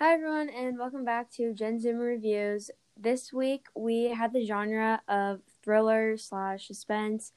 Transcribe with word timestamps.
Hi, 0.00 0.14
everyone, 0.14 0.48
and 0.48 0.78
welcome 0.78 1.04
back 1.04 1.28
to 1.32 1.52
Gen 1.52 1.80
Zoomer 1.80 2.06
Reviews. 2.06 2.70
This 2.96 3.32
week 3.32 3.66
we 3.74 4.04
had 4.10 4.32
the 4.32 4.46
genre 4.46 5.02
of 5.08 5.40
thriller 5.64 6.16
slash 6.16 6.68
suspense. 6.68 7.32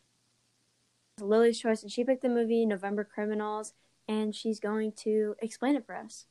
Lily's 1.20 1.60
choice, 1.60 1.82
and 1.82 1.92
she 1.92 2.04
picked 2.04 2.21
the 2.21 2.29
movie 2.29 2.68
November 2.68 3.04
Criminals, 3.04 3.74
and 4.08 4.36
she's 4.36 4.60
going 4.60 4.92
to 4.97 5.34
explain 5.42 5.76
it 5.76 5.88
for 5.88 5.96
us. 5.96 6.28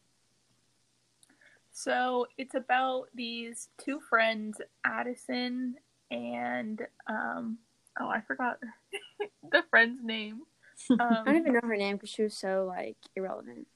So 1.72 2.28
it's 2.38 2.54
about 2.54 3.08
these 3.12 3.68
two 3.76 3.98
friends, 3.98 4.60
Addison 4.84 5.74
and 6.12 6.86
um 7.08 7.58
oh 7.98 8.08
I 8.08 8.20
forgot 8.20 8.60
the 9.50 9.64
friend's 9.68 10.00
name. 10.00 10.42
Um, 10.90 11.00
I 11.00 11.24
don't 11.24 11.38
even 11.38 11.54
know 11.54 11.60
her 11.64 11.76
name 11.76 11.96
because 11.96 12.10
she 12.10 12.22
was 12.22 12.36
so 12.36 12.66
like 12.68 12.98
irrelevant. 13.16 13.66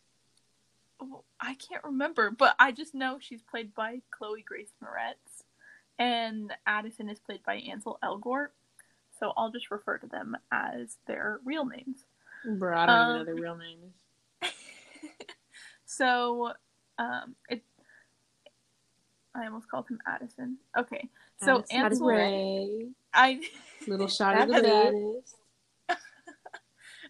Well, 1.00 1.24
I 1.40 1.54
can't 1.54 1.84
remember, 1.84 2.30
but 2.30 2.54
I 2.58 2.72
just 2.72 2.94
know 2.94 3.18
she's 3.20 3.42
played 3.42 3.74
by 3.74 4.00
Chloe 4.10 4.42
Grace 4.46 4.72
Moretz, 4.82 5.42
and 5.98 6.52
Addison 6.66 7.08
is 7.08 7.18
played 7.18 7.42
by 7.44 7.56
Ansel 7.56 7.98
Elgort. 8.02 8.48
So 9.18 9.32
I'll 9.36 9.50
just 9.50 9.70
refer 9.70 9.98
to 9.98 10.06
them 10.06 10.36
as 10.50 10.96
their 11.06 11.40
real 11.44 11.64
names. 11.64 12.04
Bro, 12.44 12.76
I 12.76 12.86
don't 12.86 12.94
Um, 12.96 13.02
even 13.08 13.18
know 13.18 13.24
their 13.24 13.34
real 13.36 13.56
names. 13.56 13.94
so 15.84 16.52
um 16.98 17.34
it 17.48 17.62
I 19.34 19.46
almost 19.46 19.68
called 19.68 19.88
him 19.88 19.98
Addison. 20.06 20.58
Okay. 20.76 21.08
So 21.40 21.58
Addison 21.58 21.76
Ansel 21.80 22.06
Rae, 22.06 22.88
I 23.12 23.40
little 23.88 24.08
shot 24.08 24.36
of 24.40 24.48
the 24.48 25.22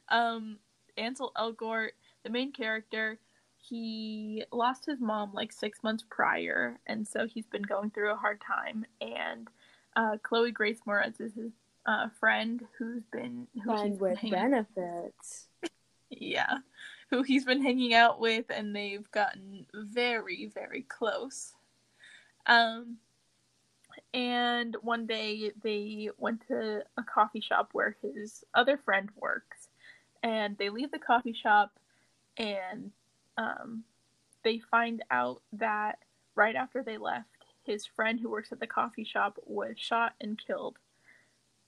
um 0.08 0.58
Ansel 0.96 1.32
Elgort, 1.36 1.90
the 2.22 2.30
main 2.30 2.52
character, 2.52 3.18
he 3.68 4.44
lost 4.52 4.84
his 4.84 5.00
mom 5.00 5.32
like 5.32 5.52
six 5.52 5.82
months 5.82 6.04
prior, 6.10 6.78
and 6.86 7.06
so 7.06 7.26
he's 7.26 7.46
been 7.46 7.62
going 7.62 7.90
through 7.90 8.12
a 8.12 8.16
hard 8.16 8.40
time. 8.40 8.84
And 9.00 9.48
uh, 9.96 10.18
Chloe 10.22 10.50
Grace 10.50 10.80
Moretz 10.86 11.20
is 11.20 11.32
his 11.34 11.52
uh, 11.86 12.08
friend 12.20 12.62
who's 12.78 13.04
been 13.12 13.46
who 13.54 13.62
Friend 13.76 14.00
with 14.00 14.18
hanging- 14.18 14.32
benefits. 14.32 15.48
yeah, 16.10 16.58
who 17.10 17.22
he's 17.22 17.44
been 17.44 17.62
hanging 17.62 17.94
out 17.94 18.20
with, 18.20 18.46
and 18.50 18.74
they've 18.76 19.10
gotten 19.12 19.66
very 19.72 20.50
very 20.54 20.82
close. 20.82 21.54
Um, 22.46 22.98
and 24.12 24.76
one 24.82 25.06
day 25.06 25.52
they 25.62 26.10
went 26.18 26.46
to 26.48 26.82
a 26.98 27.02
coffee 27.02 27.40
shop 27.40 27.70
where 27.72 27.96
his 28.02 28.44
other 28.54 28.76
friend 28.76 29.08
works, 29.16 29.68
and 30.22 30.58
they 30.58 30.68
leave 30.68 30.90
the 30.90 30.98
coffee 30.98 31.32
shop, 31.32 31.72
and 32.36 32.90
um, 33.36 33.84
they 34.42 34.58
find 34.58 35.02
out 35.10 35.42
that 35.52 35.98
right 36.34 36.54
after 36.54 36.82
they 36.82 36.98
left, 36.98 37.28
his 37.64 37.86
friend 37.86 38.20
who 38.20 38.30
works 38.30 38.52
at 38.52 38.60
the 38.60 38.66
coffee 38.66 39.04
shop 39.04 39.38
was 39.44 39.74
shot 39.76 40.14
and 40.20 40.40
killed. 40.44 40.78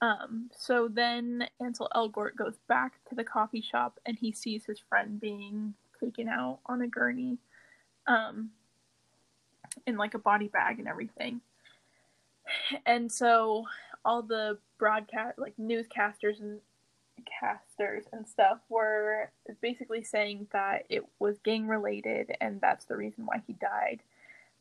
Um, 0.02 0.50
so 0.54 0.88
then 0.88 1.48
Ansel 1.58 1.88
Elgort 1.96 2.36
goes 2.36 2.58
back 2.68 3.02
to 3.08 3.14
the 3.14 3.24
coffee 3.24 3.62
shop 3.62 3.98
and 4.04 4.18
he 4.18 4.30
sees 4.30 4.66
his 4.66 4.78
friend 4.78 5.18
being 5.18 5.74
taken 5.98 6.28
out 6.28 6.58
on 6.66 6.82
a 6.82 6.86
gurney, 6.86 7.38
um, 8.06 8.50
in 9.86 9.96
like 9.96 10.14
a 10.14 10.18
body 10.18 10.48
bag 10.48 10.78
and 10.78 10.88
everything. 10.88 11.40
And 12.84 13.10
so 13.10 13.64
all 14.04 14.22
the 14.22 14.58
broadcast, 14.78 15.38
like 15.38 15.54
newscasters 15.60 16.40
and 16.40 16.60
casters 17.24 18.04
and 18.12 18.26
stuff 18.26 18.58
were 18.68 19.30
basically 19.60 20.02
saying 20.02 20.46
that 20.52 20.84
it 20.88 21.02
was 21.18 21.38
gang 21.38 21.66
related 21.66 22.32
and 22.40 22.60
that's 22.60 22.84
the 22.86 22.96
reason 22.96 23.26
why 23.26 23.42
he 23.46 23.54
died. 23.54 24.00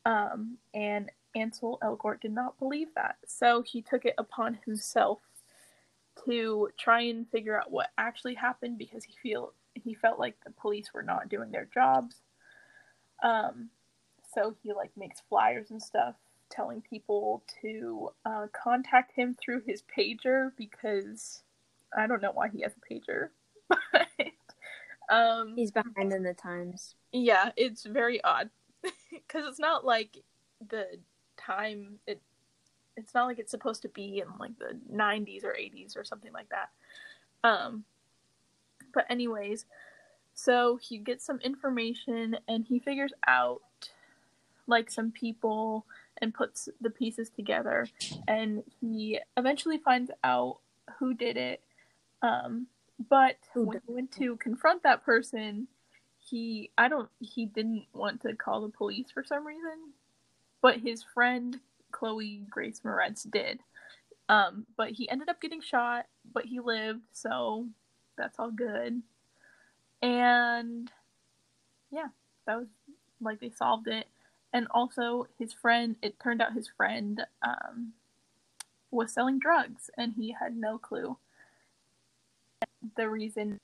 Um, 0.05 0.57
and 0.73 1.11
Ansel 1.35 1.79
Elgort 1.83 2.21
did 2.21 2.31
not 2.31 2.57
believe 2.59 2.89
that. 2.95 3.17
So 3.25 3.61
he 3.61 3.81
took 3.81 4.05
it 4.05 4.15
upon 4.17 4.59
himself 4.65 5.19
to 6.25 6.69
try 6.77 7.01
and 7.01 7.29
figure 7.29 7.59
out 7.59 7.71
what 7.71 7.89
actually 7.97 8.35
happened 8.35 8.77
because 8.77 9.03
he 9.03 9.13
feel 9.21 9.53
he 9.73 9.93
felt 9.93 10.19
like 10.19 10.35
the 10.45 10.51
police 10.51 10.93
were 10.93 11.03
not 11.03 11.27
doing 11.27 11.51
their 11.51 11.67
jobs. 11.73 12.15
Um, 13.21 13.69
so 14.33 14.55
he 14.63 14.71
like 14.73 14.91
makes 14.95 15.21
flyers 15.27 15.71
and 15.71 15.81
stuff 15.81 16.15
telling 16.49 16.81
people 16.81 17.43
to 17.61 18.09
uh, 18.25 18.47
contact 18.53 19.11
him 19.15 19.35
through 19.35 19.61
his 19.65 19.83
pager 19.83 20.51
because 20.57 21.41
I 21.95 22.07
don't 22.07 22.21
know 22.21 22.31
why 22.33 22.49
he 22.49 22.61
has 22.61 22.73
a 22.75 22.93
pager, 22.93 23.29
but 23.69 24.07
um, 25.13 25.53
He's 25.55 25.71
behind 25.71 26.11
in 26.13 26.23
the 26.23 26.33
times. 26.33 26.95
yeah, 27.11 27.51
it's 27.55 27.85
very 27.85 28.23
odd 28.23 28.49
because 29.11 29.45
it's 29.47 29.59
not 29.59 29.85
like 29.85 30.17
the 30.69 30.85
time 31.37 31.99
it. 32.07 32.21
It's 32.97 33.13
not 33.13 33.25
like 33.27 33.39
it's 33.39 33.51
supposed 33.51 33.81
to 33.81 33.89
be 33.89 34.19
in 34.19 34.27
like 34.39 34.57
the 34.57 34.77
90s 34.93 35.43
or 35.43 35.51
80s 35.51 35.97
or 35.97 36.05
something 36.05 36.31
like 36.31 36.47
that. 36.49 36.69
Um, 37.43 37.83
but 38.93 39.05
anyways, 39.09 39.65
so 40.33 40.77
he 40.81 40.97
gets 40.97 41.25
some 41.25 41.39
information 41.39 42.37
and 42.47 42.63
he 42.65 42.79
figures 42.79 43.11
out 43.27 43.61
like 44.65 44.89
some 44.89 45.11
people 45.11 45.85
and 46.21 46.33
puts 46.33 46.69
the 46.79 46.89
pieces 46.89 47.29
together 47.29 47.87
and 48.29 48.63
he 48.79 49.19
eventually 49.35 49.77
finds 49.77 50.09
out 50.23 50.59
who 50.99 51.13
did 51.13 51.35
it. 51.35 51.61
Um, 52.21 52.67
but 53.09 53.35
Who 53.53 53.65
when 53.65 53.81
he 53.87 53.93
went 53.93 54.11
to 54.13 54.37
confront 54.37 54.83
that 54.83 55.03
person, 55.03 55.67
he 56.17 56.71
I 56.77 56.87
don't 56.87 57.09
he 57.19 57.45
didn't 57.45 57.85
want 57.93 58.21
to 58.21 58.35
call 58.35 58.61
the 58.61 58.69
police 58.69 59.11
for 59.13 59.23
some 59.23 59.45
reason, 59.45 59.93
but 60.61 60.79
his 60.79 61.03
friend 61.03 61.59
Chloe 61.91 62.43
Grace 62.49 62.81
Moretz 62.85 63.29
did. 63.29 63.59
Um, 64.27 64.65
but 64.75 64.91
he 64.91 65.09
ended 65.09 65.29
up 65.29 65.39
getting 65.41 65.61
shot, 65.61 66.07
but 66.33 66.45
he 66.45 66.59
lived, 66.59 67.01
so 67.11 67.67
that's 68.17 68.39
all 68.39 68.51
good. 68.51 69.01
And 70.01 70.91
yeah, 71.91 72.07
that 72.47 72.57
was 72.57 72.67
like 73.21 73.39
they 73.39 73.51
solved 73.51 73.87
it. 73.87 74.07
And 74.53 74.67
also 74.71 75.27
his 75.37 75.53
friend 75.53 75.95
it 76.01 76.19
turned 76.19 76.41
out 76.41 76.53
his 76.53 76.69
friend 76.75 77.21
um 77.41 77.93
was 78.91 79.13
selling 79.13 79.39
drugs 79.39 79.89
and 79.97 80.13
he 80.15 80.31
had 80.39 80.55
no 80.55 80.77
clue. 80.77 81.17
The 82.95 83.09
reason 83.09 83.57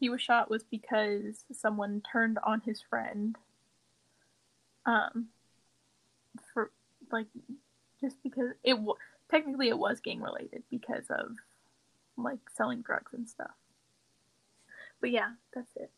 he 0.00 0.08
was 0.08 0.20
shot 0.20 0.50
was 0.50 0.64
because 0.64 1.44
someone 1.52 2.02
turned 2.10 2.38
on 2.44 2.60
his 2.62 2.80
friend 2.80 3.36
um 4.84 5.28
for 6.52 6.72
like 7.12 7.28
just 8.00 8.20
because 8.22 8.50
it 8.64 8.74
w- 8.74 8.94
technically 9.30 9.68
it 9.68 9.78
was 9.78 10.00
gang 10.00 10.20
related 10.20 10.64
because 10.70 11.04
of 11.08 11.36
like 12.16 12.40
selling 12.52 12.82
drugs 12.82 13.12
and 13.12 13.28
stuff 13.28 13.54
but 15.00 15.10
yeah 15.10 15.30
that's 15.54 15.76
it 15.76 15.90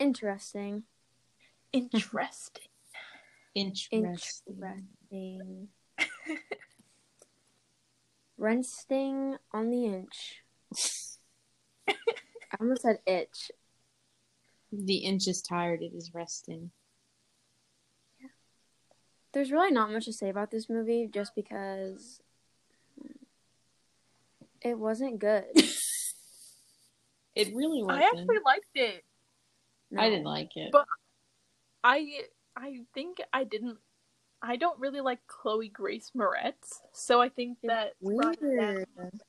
Interesting. 0.00 0.82
interesting 1.72 2.64
Interesting. 3.54 4.08
Interesting. 5.10 5.68
Resting 8.36 9.36
on 9.52 9.70
the 9.70 9.86
inch. 9.86 10.42
I 11.88 11.94
almost 12.60 12.82
said 12.82 12.98
itch. 13.06 13.50
The 14.72 14.96
inch 14.98 15.28
is 15.28 15.40
tired. 15.42 15.82
It 15.82 15.92
is 15.94 16.12
resting. 16.14 16.70
There's 19.32 19.50
really 19.52 19.72
not 19.72 19.90
much 19.92 20.04
to 20.06 20.12
say 20.12 20.28
about 20.28 20.50
this 20.50 20.68
movie 20.68 21.08
just 21.12 21.34
because 21.34 22.20
it 24.62 24.78
wasn't 24.78 25.18
good. 25.18 25.44
It 27.36 27.52
really 27.52 27.82
wasn't. 27.82 28.04
i 28.04 28.06
actually 28.06 28.38
liked 28.46 28.66
it 28.76 29.04
I 29.98 30.08
didn't 30.08 30.24
like 30.24 30.56
it. 30.56 30.70
But- 30.70 30.86
i 31.82 32.20
i 32.56 32.78
think 32.94 33.18
i 33.32 33.42
didn't 33.42 33.78
i 34.46 34.56
don't 34.56 34.78
really 34.78 35.00
like 35.00 35.18
chloe 35.26 35.68
grace 35.68 36.12
moretz 36.16 36.80
so 36.92 37.20
i 37.20 37.28
think 37.28 37.58
that 37.62 37.94
brought 38.02 38.36
it 38.40 38.60
down. 38.60 38.84
Weird. 38.96 39.20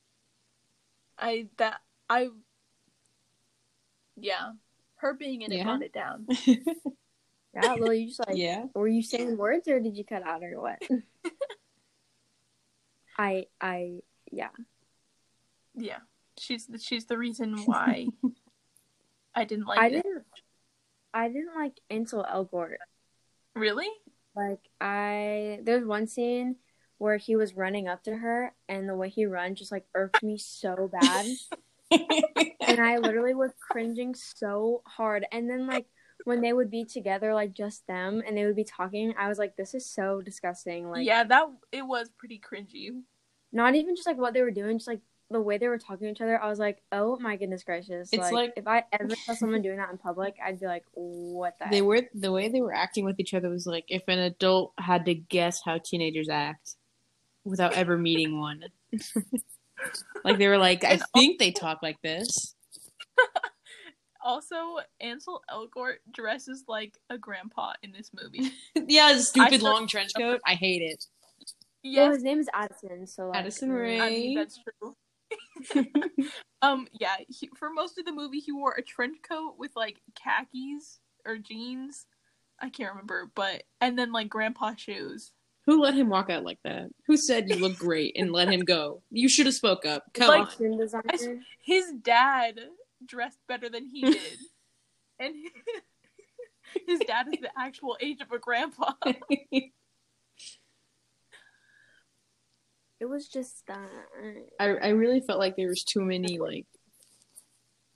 I 1.18 1.48
that 1.58 1.80
I 2.10 2.28
yeah, 4.18 4.52
her 4.98 5.14
being 5.14 5.42
in 5.42 5.52
it 5.52 5.58
Yeah. 5.58 5.64
brought 5.64 5.82
it 5.82 5.94
down. 5.94 6.28
Yeah, 7.54 7.76
Lily, 7.76 8.00
you 8.02 8.08
just 8.08 8.20
like 8.28 8.36
yeah. 8.36 8.66
were 8.74 8.90
you 8.90 9.02
saying 9.02 9.38
words 9.38 9.70
or 9.70 9.80
did 9.80 9.96
you 9.96 10.04
cut 10.04 10.24
out 10.24 10.44
or 10.44 10.60
what? 10.60 10.82
I 13.18 13.46
I 13.62 14.00
yeah. 14.30 14.50
Yeah, 15.74 16.00
she's 16.38 16.68
the, 16.68 16.78
she's 16.80 17.06
the 17.06 17.18
reason 17.18 17.56
why 17.66 18.08
I 19.36 19.46
didn't 19.46 19.68
like 19.68 19.80
I 19.80 19.88
it. 19.88 20.04
didn't 20.04 20.26
I 21.14 21.28
didn't 21.30 21.56
like 21.56 21.80
Ansel 21.90 22.26
Elgort. 22.30 22.76
Really? 23.56 23.88
Like 24.36 24.60
I 24.82 25.60
there's 25.64 25.86
one 25.86 26.08
scene 26.08 26.58
where 26.98 27.18
he 27.18 27.36
was 27.36 27.56
running 27.56 27.88
up 27.88 28.04
to 28.04 28.16
her 28.16 28.54
and 28.70 28.88
the 28.88 28.96
way 28.96 29.10
he 29.10 29.26
runs 29.26 29.60
just 29.60 29.72
like 29.72 29.86
irked 29.94 30.24
me 30.24 30.38
so 30.38 30.90
bad. 30.92 31.26
and 31.92 32.80
I 32.80 32.98
literally 32.98 33.34
was 33.34 33.52
cringing 33.60 34.16
so 34.16 34.82
hard. 34.86 35.26
And 35.32 35.50
then 35.50 35.68
like 35.68 35.88
when 36.24 36.42
they 36.42 36.54
would 36.54 36.72
be 36.72 36.86
together, 36.86 37.34
like 37.34 37.54
just 37.54 37.86
them, 37.88 38.24
and 38.26 38.38
they 38.38 38.46
would 38.46 38.56
be 38.56 38.64
talking, 38.64 39.14
I 39.18 39.28
was 39.28 39.38
like, 39.38 39.56
this 39.56 39.74
is 39.74 39.86
so 39.86 40.22
disgusting. 40.22 40.90
Like, 40.90 41.06
yeah, 41.06 41.24
that 41.26 41.46
it 41.72 41.84
was 41.84 42.10
pretty 42.18 42.40
cringy. 42.40 42.92
not 43.52 43.76
even 43.76 43.96
just 43.96 44.08
like 44.08 44.18
what 44.18 44.34
they 44.34 44.42
were 44.42 44.52
doing, 44.52 44.78
just 44.78 44.88
like 44.88 45.02
the 45.31 45.42
way 45.42 45.57
they 45.57 45.68
were 45.68 45.77
talking 45.80 46.06
to 46.07 46.12
each 46.12 46.22
other. 46.22 46.42
I 46.42 46.48
was 46.50 46.60
like, 46.60 46.81
oh 46.92 47.18
my 47.19 47.36
goodness 47.36 47.63
gracious! 47.63 48.10
It's 48.12 48.22
like, 48.22 48.31
like- 48.33 48.54
if 48.57 48.68
I 48.68 48.83
ever 48.92 49.16
saw 49.16 49.33
someone 49.39 49.62
doing 49.62 49.77
that 49.77 49.89
in 49.89 49.98
public, 49.98 50.36
I'd 50.44 50.60
be 50.60 50.66
like, 50.68 50.83
what 50.94 51.56
the? 51.60 51.66
they 51.72 51.77
heck? 51.77 51.86
were 51.86 52.01
the 52.13 52.31
way 52.31 52.50
they 52.50 52.62
were 52.62 52.74
acting 52.74 53.06
with 53.06 53.19
each 53.19 53.33
other 53.33 53.50
was 53.50 53.66
like 53.66 53.86
if 53.88 54.04
an 54.07 54.19
adult 54.19 54.74
had 54.77 55.06
to 55.06 55.13
guess 55.16 55.62
how 55.66 55.80
teenagers 55.83 56.30
act 56.30 56.75
without 57.44 57.74
ever 57.74 57.98
meeting 57.98 58.39
one. 58.39 58.62
like 60.24 60.38
they 60.38 60.48
were 60.48 60.57
like, 60.57 60.83
I 60.83 60.92
And 60.94 61.04
think 61.16 61.39
they 61.39 61.51
talk 61.51 61.80
like 61.83 62.01
this. 62.01 62.56
Also, 64.28 64.56
Ansel 65.00 65.42
Elgort 65.54 65.98
dresses 66.12 66.63
like 66.68 66.95
a 67.12 67.18
grandpa 67.18 67.74
in 67.83 67.92
this 67.92 68.10
movie. 68.12 68.51
yeah, 68.88 69.16
stupid 69.19 69.62
long 69.62 69.86
trench 69.86 70.13
coat. 70.18 70.42
I 70.48 70.56
hate 70.56 70.81
it. 70.81 71.06
Well, 71.83 71.94
Yes, 71.94 72.16
his 72.16 72.24
name 72.24 72.39
is 72.39 72.50
Addison, 72.51 73.06
so 73.06 73.28
like, 73.28 73.38
Addison 73.42 73.71
Rae. 73.71 74.00
I 74.01 74.10
mean 74.10 74.36
that's 74.36 74.57
true. 74.57 74.85
um, 76.62 76.88
yeah, 77.00 77.16
he, 77.28 77.50
for 77.56 77.70
most 77.70 77.98
of 77.98 78.06
the 78.06 78.12
movie, 78.12 78.40
he 78.40 78.52
wore 78.52 78.74
a 78.74 78.82
trench 78.82 79.18
coat 79.28 79.56
with 79.58 79.72
like 79.76 80.02
khakis 80.16 81.00
or 81.26 81.38
jeans. 81.38 82.06
I 82.60 82.70
can't 82.70 82.92
remember, 82.92 83.30
but 83.36 83.64
and 83.82 83.98
then 83.98 84.12
like 84.12 84.30
grandpa 84.30 84.76
shoes. 84.76 85.32
Who 85.66 85.82
let 85.82 85.96
him 85.96 86.10
walk 86.10 86.30
out 86.30 86.44
like 86.44 86.60
that? 86.64 86.90
Who 87.08 87.18
said 87.18 87.50
you 87.50 87.56
look 87.56 87.78
great 87.78 88.16
and 88.18 88.32
let 88.32 88.50
him 88.52 88.62
go? 88.62 89.02
You 89.10 89.28
should 89.28 89.48
have 89.48 89.56
spoke 89.56 89.86
up. 89.86 90.04
Come 90.14 90.28
Like- 90.28 90.46
Costume 90.46 90.78
designer. 90.78 91.04
I- 91.10 91.40
His 91.60 91.92
dad 92.02 92.60
dressed 93.06 93.40
better 93.48 93.68
than 93.70 93.86
he 93.86 94.02
did, 94.04 94.38
and 95.20 95.34
his 96.88 97.00
dad 97.08 97.28
is 97.34 97.40
the 97.42 97.50
actual 97.58 97.98
age 98.00 98.22
of 98.22 98.32
a 98.32 98.40
grandpa. 98.40 98.94
on. 99.06 99.16
It 103.00 103.06
was 103.06 103.27
just 103.27 103.65
that. 103.68 103.89
I 104.59 104.65
I 104.75 104.89
really 104.89 105.19
felt 105.21 105.39
like 105.39 105.56
there 105.56 105.68
was 105.68 105.83
too 105.83 106.01
many 106.01 106.38
like 106.39 106.65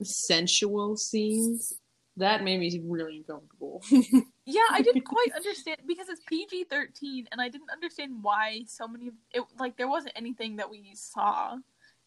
sensual 0.03 0.97
scenes. 0.97 1.73
That 2.17 2.43
made 2.43 2.59
me 2.59 2.81
really 2.85 3.17
uncomfortable. 3.17 3.83
Yeah, 4.51 4.61
I 4.71 4.81
didn't 4.81 5.03
quite 5.03 5.31
understand 5.35 5.77
because 5.85 6.09
it's 6.09 6.21
PG 6.27 6.63
thirteen, 6.71 7.27
and 7.31 7.39
I 7.39 7.49
didn't 7.49 7.69
understand 7.69 8.23
why 8.23 8.63
so 8.65 8.87
many. 8.87 9.11
It 9.31 9.43
like 9.59 9.77
there 9.77 9.87
wasn't 9.87 10.13
anything 10.15 10.55
that 10.55 10.71
we 10.71 10.89
saw. 10.95 11.57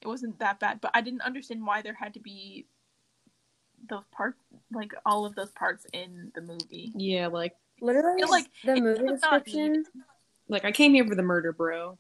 It 0.01 0.09
wasn't 0.09 0.41
that 0.41 0.59
bad, 0.59 0.81
but 0.81 0.91
I 0.93 1.03
didn't 1.03 1.21
understand 1.21 1.65
why 1.65 1.83
there 1.83 1.95
had 1.95 2.15
to 2.15 2.21
be 2.21 2.67
those 3.89 4.03
parts, 4.11 4.41
like 4.73 4.93
all 5.07 5.25
of 5.25 5.37
those 5.37 5.53
parts 5.53 5.87
in 5.93 6.33
the 6.35 6.41
movie. 6.41 6.91
yeah, 6.97 7.29
like 7.29 7.55
Literally, 7.81 8.23
feel 8.23 8.31
like 8.31 8.49
the 8.65 8.81
movie 8.81 9.05
was 9.05 9.23
not 9.23 9.45
description. 9.45 9.85
like 10.49 10.65
I 10.65 10.73
came 10.73 10.95
here 10.95 11.07
for 11.07 11.15
the 11.15 11.23
murder, 11.23 11.53
bro. 11.53 11.97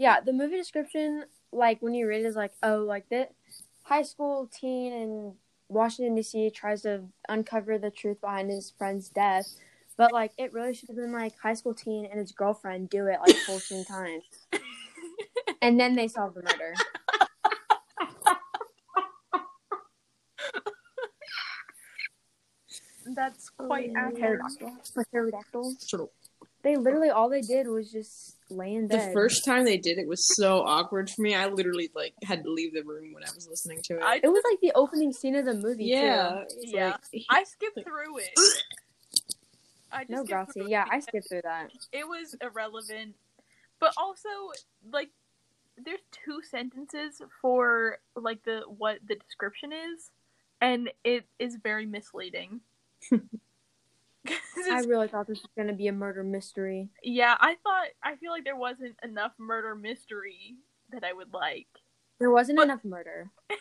Yeah, 0.00 0.20
the 0.24 0.32
movie 0.32 0.56
description, 0.56 1.24
like 1.52 1.82
when 1.82 1.92
you 1.92 2.08
read 2.08 2.22
it, 2.22 2.26
is 2.26 2.34
like, 2.34 2.52
oh, 2.62 2.78
like 2.78 3.10
that 3.10 3.34
high 3.82 4.00
school 4.00 4.48
teen 4.50 4.94
in 4.94 5.34
Washington 5.68 6.14
D.C. 6.14 6.48
tries 6.52 6.80
to 6.82 7.02
uncover 7.28 7.76
the 7.76 7.90
truth 7.90 8.18
behind 8.22 8.50
his 8.50 8.72
friend's 8.78 9.10
death, 9.10 9.56
but 9.98 10.10
like 10.10 10.32
it 10.38 10.54
really 10.54 10.72
should 10.72 10.88
have 10.88 10.96
been 10.96 11.12
like 11.12 11.34
high 11.38 11.52
school 11.52 11.74
teen 11.74 12.06
and 12.06 12.18
his 12.18 12.32
girlfriend 12.32 12.88
do 12.88 13.08
it 13.08 13.18
like 13.20 13.36
14 13.36 13.84
times, 13.84 14.24
and 15.60 15.78
then 15.78 15.94
they 15.96 16.08
solve 16.08 16.32
the 16.32 16.44
murder. 16.44 16.72
That's 23.14 23.50
quite 23.50 23.90
oh, 23.94 23.98
accurate. 23.98 24.40
Pterodactyl. 25.12 25.74
Pterodactyl. 25.74 26.10
They 26.62 26.76
literally 26.76 27.10
all 27.10 27.28
they 27.28 27.42
did 27.42 27.68
was 27.68 27.92
just 27.92 28.39
lay 28.50 28.74
in 28.74 28.88
The 28.88 28.96
bed. 28.96 29.12
first 29.12 29.44
time 29.44 29.64
they 29.64 29.76
did 29.78 29.98
it 29.98 30.06
was 30.06 30.26
so 30.36 30.62
awkward 30.62 31.08
for 31.10 31.22
me. 31.22 31.34
I 31.34 31.46
literally 31.46 31.90
like 31.94 32.14
had 32.24 32.42
to 32.44 32.50
leave 32.50 32.74
the 32.74 32.82
room 32.82 33.12
when 33.12 33.22
I 33.24 33.28
was 33.34 33.46
listening 33.48 33.80
to 33.84 33.96
it. 33.96 34.02
I 34.02 34.16
It 34.16 34.28
was 34.28 34.42
like 34.50 34.60
the 34.60 34.72
opening 34.74 35.12
scene 35.12 35.34
of 35.36 35.44
the 35.44 35.54
movie 35.54 35.84
yeah, 35.86 36.44
too. 36.48 36.56
Yeah. 36.62 36.96
like- 37.12 37.24
I 37.30 37.44
skipped 37.44 37.80
through 37.84 38.18
it. 38.18 38.30
I 39.92 40.00
just 40.04 40.10
No, 40.10 40.24
skipped 40.24 40.52
through 40.54 40.66
it 40.66 40.70
Yeah, 40.70 40.84
I 40.90 41.00
skipped 41.00 41.28
through 41.28 41.42
that. 41.42 41.70
it 41.92 42.06
was 42.06 42.36
irrelevant. 42.40 43.14
But 43.80 43.92
also, 43.96 44.28
like, 44.92 45.10
there's 45.82 46.00
two 46.12 46.42
sentences 46.48 47.22
for 47.40 47.98
like 48.14 48.42
the 48.44 48.60
what 48.68 48.98
the 49.08 49.14
description 49.16 49.72
is, 49.72 50.10
and 50.60 50.90
it 51.04 51.24
is 51.38 51.56
very 51.56 51.86
misleading. 51.86 52.60
I 54.68 54.80
really 54.80 55.08
thought 55.08 55.26
this 55.26 55.42
was 55.42 55.50
gonna 55.56 55.72
be 55.72 55.88
a 55.88 55.92
murder 55.92 56.22
mystery. 56.24 56.88
yeah, 57.02 57.36
I 57.40 57.56
thought 57.62 57.88
I 58.02 58.16
feel 58.16 58.32
like 58.32 58.44
there 58.44 58.56
wasn't 58.56 58.96
enough 59.02 59.32
murder 59.38 59.74
mystery 59.74 60.56
that 60.90 61.04
I 61.04 61.12
would 61.12 61.32
like. 61.32 61.68
There 62.18 62.30
wasn't 62.30 62.56
But- 62.58 62.64
enough 62.64 62.84
murder. 62.84 63.30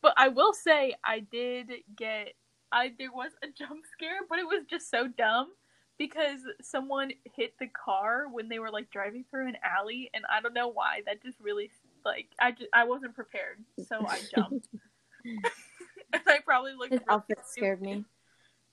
But 0.00 0.14
I 0.16 0.28
will 0.28 0.54
say 0.54 0.94
I 1.04 1.20
did 1.20 1.70
get 1.96 2.34
I 2.72 2.92
there 2.98 3.12
was 3.12 3.32
a 3.42 3.48
jump 3.48 3.84
scare, 3.92 4.20
but 4.28 4.38
it 4.38 4.46
was 4.46 4.64
just 4.68 4.90
so 4.90 5.08
dumb 5.08 5.52
because 5.98 6.40
someone 6.62 7.12
hit 7.36 7.54
the 7.58 7.66
car 7.68 8.26
when 8.30 8.48
they 8.48 8.58
were 8.58 8.70
like 8.70 8.90
driving 8.90 9.24
through 9.30 9.48
an 9.48 9.56
alley 9.62 10.10
and 10.14 10.24
I 10.30 10.40
don't 10.40 10.54
know 10.54 10.68
why. 10.68 11.02
That 11.06 11.22
just 11.22 11.38
really 11.40 11.70
like 12.04 12.28
I 12.40 12.52
just 12.52 12.70
I 12.72 12.84
wasn't 12.84 13.14
prepared, 13.14 13.58
so 13.86 14.06
I 14.06 14.20
jumped. 14.34 14.68
and 15.24 16.22
I 16.26 16.38
probably 16.44 16.72
looked 16.72 16.92
His 16.92 17.00
really 17.00 17.14
outfit 17.14 17.38
stupid. 17.44 17.50
scared 17.50 17.82
me. 17.82 18.04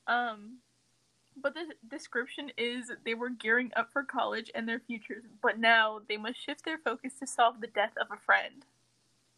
Um 0.08 0.60
but 1.42 1.54
the 1.54 1.66
description 1.90 2.52
is 2.58 2.92
they 3.06 3.14
were 3.14 3.30
gearing 3.30 3.72
up 3.76 3.92
for 3.92 4.04
college 4.04 4.52
and 4.56 4.68
their 4.68 4.80
futures, 4.80 5.24
but 5.42 5.60
now 5.60 6.02
they 6.08 6.18
must 6.18 6.40
shift 6.44 6.64
their 6.66 6.78
focus 6.78 7.14
to 7.20 7.28
solve 7.28 7.62
the 7.62 7.68
death 7.68 7.94
of 8.00 8.08
a 8.12 8.18
friend. 8.20 8.66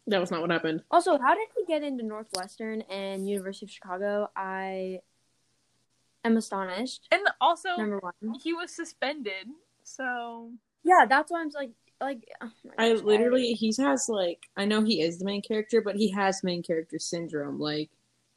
that 0.06 0.20
was 0.20 0.30
not 0.30 0.40
what 0.40 0.50
happened. 0.50 0.82
Also, 0.90 1.18
how 1.18 1.34
did 1.34 1.48
he 1.56 1.64
get 1.66 1.82
into 1.82 2.04
Northwestern 2.04 2.82
and 2.82 3.28
University 3.28 3.66
of 3.66 3.70
Chicago? 3.70 4.30
I 4.36 5.00
am 6.24 6.36
astonished. 6.36 7.08
And 7.10 7.22
also 7.40 7.76
Number 7.76 7.98
one. 8.00 8.14
he 8.42 8.52
was 8.52 8.70
suspended, 8.70 9.48
so 9.82 10.50
Yeah, 10.82 11.06
that's 11.08 11.30
why 11.30 11.40
I'm 11.40 11.50
like, 11.54 11.70
like. 12.00 12.28
oh 12.42 12.50
my 12.64 12.72
I 12.78 12.92
gosh, 12.94 13.02
literally 13.02 13.52
he 13.54 13.72
has 13.78 14.08
like 14.08 14.40
I 14.56 14.64
know 14.66 14.82
he 14.82 15.00
is 15.00 15.18
the 15.18 15.24
main 15.24 15.42
character, 15.42 15.80
but 15.80 15.96
he 15.96 16.10
has 16.10 16.42
main 16.44 16.62
character 16.62 16.98
syndrome. 16.98 17.58
Like 17.58 17.90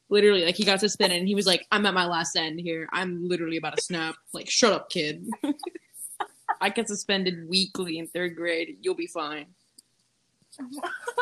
literally, 0.10 0.46
like 0.46 0.56
he 0.56 0.66
got 0.66 0.74
to 0.74 0.80
suspended 0.80 1.20
and 1.20 1.28
he 1.28 1.36
was 1.36 1.48
like, 1.48 1.66
"I'm 1.72 1.86
at 1.86 1.94
my 1.94 2.06
last 2.06 2.36
end 2.36 2.60
here. 2.60 2.88
I'm 2.92 3.28
literally 3.28 3.58
about 3.58 3.76
to 3.78 3.84
snap. 3.84 4.16
Like, 4.34 4.50
shut 4.50 4.74
up, 4.74 4.90
kid. 4.90 5.28
I 6.62 6.70
get 6.70 6.88
suspended 6.88 7.48
weekly 7.48 7.98
in 8.00 8.08
third 8.08 8.36
grade. 8.36 8.78
You'll 8.82 8.96
be 8.96 9.08
fine." 9.08 9.48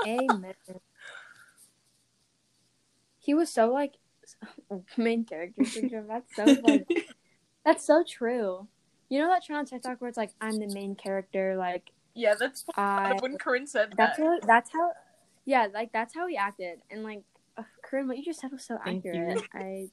Amen. 0.06 0.54
He 3.20 3.34
was 3.34 3.50
so 3.52 3.72
like 3.72 3.96
main 4.98 5.26
character 5.26 5.66
syndrome. 5.66 6.08
That's 6.08 6.36
so 6.36 6.44
like 6.64 6.88
that's 7.66 7.86
so 7.86 8.04
true. 8.08 8.68
You 9.10 9.20
know 9.20 9.28
that 9.30 9.44
trend 9.44 9.60
on 9.60 9.66
TikTok 9.66 10.00
where 10.02 10.10
it's 10.10 10.18
like 10.18 10.32
I'm 10.42 10.58
the 10.60 10.68
main 10.74 10.96
character, 10.96 11.56
like 11.58 11.92
yeah, 12.16 12.34
that's 12.40 12.64
I. 12.78 13.18
when 13.20 13.38
Corinne 13.38 13.68
said 13.68 13.94
That's 13.98 14.18
that. 14.18 14.24
how. 14.24 14.40
That's 14.48 14.72
how. 14.72 14.92
Yeah, 15.44 15.68
like 15.72 15.92
that's 15.92 16.16
how 16.16 16.28
he 16.28 16.38
acted, 16.38 16.80
and 16.90 17.04
like, 17.04 17.22
Corinne, 17.90 18.08
what 18.08 18.18
you 18.18 18.24
just 18.24 18.40
said 18.40 18.52
was 18.52 18.66
so 18.66 18.78
Thank 18.84 19.06
accurate. 19.06 19.44
I 19.54 19.88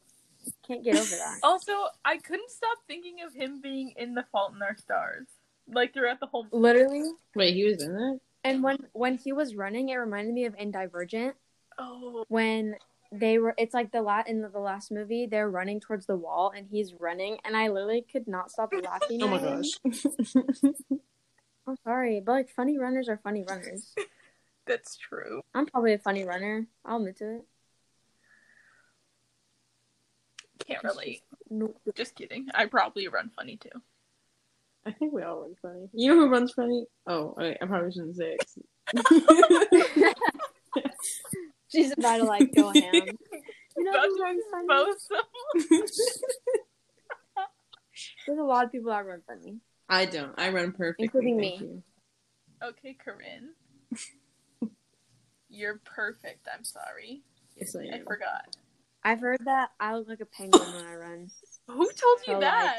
can't 0.67 0.85
get 0.85 0.97
over 0.97 1.11
that. 1.11 1.39
Also, 1.43 1.73
I 2.05 2.19
couldn't 2.19 2.51
stop 2.51 2.79
thinking 2.87 3.17
of 3.27 3.35
him 3.35 3.61
being 3.61 3.93
in 3.97 4.15
The 4.15 4.25
Fault 4.33 4.53
in 4.55 4.63
Our 4.63 4.77
Stars, 4.77 5.27
like 5.69 5.93
throughout 5.93 6.21
the 6.21 6.27
whole. 6.27 6.47
Literally, 6.53 7.03
Wait, 7.35 7.55
he 7.55 7.65
was 7.65 7.83
in 7.83 7.95
that? 7.95 8.21
and 8.45 8.63
when 8.63 8.79
when 8.93 9.19
he 9.19 9.33
was 9.33 9.55
running, 9.55 9.89
it 9.89 9.97
reminded 9.97 10.35
me 10.35 10.47
of 10.47 10.55
in 10.59 10.71
Divergent 10.71 11.37
Oh, 11.79 12.25
when 12.29 12.77
they 13.13 13.39
were. 13.39 13.55
It's 13.59 13.75
like 13.75 13.93
the 13.93 14.03
la 14.03 14.23
in 14.27 14.41
the, 14.41 14.49
the 14.49 14.59
last 14.59 14.91
movie, 14.91 15.27
they're 15.27 15.51
running 15.51 15.81
towards 15.81 16.07
the 16.07 16.17
wall, 16.17 16.53
and 16.55 16.67
he's 16.71 16.95
running, 16.99 17.39
and 17.45 17.57
I 17.57 17.69
literally 17.69 18.05
could 18.11 18.27
not 18.27 18.51
stop 18.51 18.73
laughing. 18.73 19.23
Oh 19.23 19.29
my 19.29 19.37
at 19.37 19.43
him. 19.43 19.63
gosh. 19.63 20.63
I'm 21.67 21.77
sorry, 21.85 22.21
but 22.25 22.33
like 22.33 22.51
funny 22.51 22.79
runners 22.79 23.09
are 23.09 23.21
funny 23.23 23.45
runners. 23.49 23.95
that's 24.67 24.97
true. 24.97 25.43
I'm 25.55 25.67
probably 25.67 25.93
a 25.93 25.99
funny 25.99 26.25
runner. 26.25 26.67
I'll 26.85 26.97
admit 26.97 27.19
to 27.19 27.37
it. 27.37 27.45
Can't 30.67 30.85
relate. 30.85 31.23
No. 31.51 31.75
Just 31.95 32.15
kidding. 32.15 32.49
I 32.55 32.67
probably 32.67 33.09
run 33.09 33.31
funny 33.37 33.57
too. 33.57 33.71
I 34.87 34.91
think 34.93 35.13
we 35.13 35.23
all 35.23 35.41
run 35.43 35.55
funny. 35.63 35.89
You 35.93 36.09
know 36.15 36.21
who 36.21 36.29
runs 36.29 36.53
funny? 36.53 36.87
Oh, 37.07 37.35
I, 37.39 37.57
I 37.61 37.67
probably 37.67 37.93
shouldn't 37.93 38.17
say 38.17 38.37
it. 38.95 40.17
She's 41.69 41.93
about 41.93 42.19
to 42.19 42.25
like 42.25 42.53
go 42.55 42.71
ham. 42.71 42.93
You 43.77 43.85
know 43.85 43.91
About 43.93 44.05
who 44.07 44.17
to 44.17 44.23
runs 44.23 44.43
funny? 44.51 44.93
expose. 44.93 45.89
There's 48.27 48.39
a 48.39 48.43
lot 48.43 48.65
of 48.67 48.73
people 48.73 48.91
that 48.91 49.07
run 49.07 49.23
funny. 49.27 49.59
I 49.89 50.05
don't. 50.07 50.35
I 50.39 50.51
run 50.51 50.73
perfectly. 50.73 51.05
Including 51.05 51.37
me. 51.39 51.59
you. 51.61 51.83
Okay, 52.63 52.95
Corinne. 52.95 53.51
You're 55.49 55.81
perfect. 55.85 56.49
I'm 56.55 56.65
sorry. 56.65 57.23
Yes, 57.57 57.75
I 57.77 57.97
I 57.97 58.01
forgot. 58.07 58.57
I've 59.05 59.21
heard 59.21 59.41
that 59.45 59.71
I 59.81 59.95
look 59.97 60.09
like 60.09 60.21
a 60.21 60.27
penguin 60.27 60.75
when 60.75 60.85
I 60.87 60.95
run. 60.95 61.31
Who 61.69 61.75
told 61.85 62.19
you 62.27 62.27
So, 62.27 62.33
like, 62.35 62.41
that? 62.41 62.77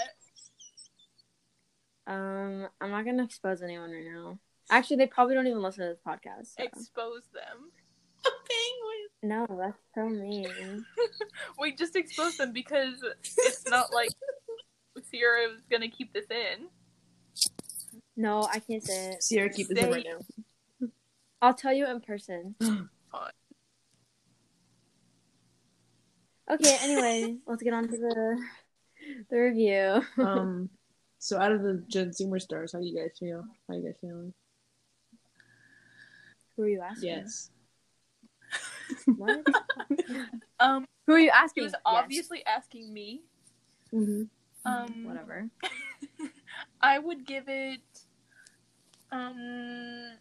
Um, 2.06 2.68
I'm 2.82 2.92
not 2.92 3.06
gonna 3.06 3.24
expose 3.24 3.62
anyone 3.62 3.92
right 3.92 4.06
now. 4.06 4.40
Actually, 4.70 4.98
they 4.98 5.08
probably 5.08 5.36
don't 5.36 5.48
even 5.48 5.62
listen 5.62 5.86
to 5.88 5.94
this 5.94 6.00
podcast. 6.06 6.48
so. 6.58 6.64
Expose 6.64 7.24
them. 7.34 7.72
A 8.26 8.30
penguin. 8.30 9.48
No, 9.50 9.58
that's 9.58 9.78
so 9.96 10.08
mean. 10.10 10.86
We 11.60 11.74
just 11.76 11.96
exposed 11.96 12.38
them 12.40 12.52
because 12.52 12.96
it's 13.24 13.66
not 13.70 13.94
like 13.94 14.10
Sierra 15.10 15.48
was 15.50 15.62
gonna 15.70 15.90
keep 15.90 16.14
this 16.14 16.26
in. 16.30 16.68
No, 18.16 18.48
I 18.52 18.60
can't 18.60 18.84
say 18.84 19.12
it. 19.12 19.24
Sierra, 19.24 19.50
keep 19.50 19.68
this 19.70 19.78
in 19.84 19.92
right 19.92 20.06
now. 20.08 20.88
I'll 21.42 21.54
tell 21.54 21.74
you 21.74 21.88
in 21.88 22.00
person. 22.02 22.56
Okay, 26.52 26.78
anyway, 26.82 27.38
let's 27.48 27.64
get 27.64 27.74
on 27.74 27.88
to 27.88 27.98
the 27.98 28.38
the 29.30 29.38
review. 29.38 30.02
um, 30.24 30.70
so 31.20 31.40
out 31.40 31.52
of 31.52 31.62
the 31.62 31.84
Gen 31.88 32.10
Zoomer 32.10 32.42
stars, 32.42 32.74
how 32.74 32.80
do 32.80 32.86
you 32.86 32.96
guys 32.98 33.18
feel? 33.18 33.46
How 33.68 33.76
you 33.76 33.84
guys 33.84 33.96
feeling? 34.02 34.34
Who 36.56 36.64
are 36.64 36.68
you 36.70 36.82
asking? 36.82 37.10
Yes. 37.10 37.50
What? 39.18 39.46
Um, 40.60 40.86
Who 41.08 41.14
are 41.14 41.20
you 41.20 41.26
he 41.26 41.30
asking? 41.32 41.64
was 41.64 41.74
Yes. 41.74 41.82
obviously 41.86 42.46
asking 42.46 42.94
me. 42.94 43.22
Mm-hmm. 43.94 44.24
Um, 44.66 45.04
Whatever. 45.06 45.50
I 46.82 47.00
would 47.00 47.26
give 47.26 47.46
it 47.48 47.82
um 49.12 50.14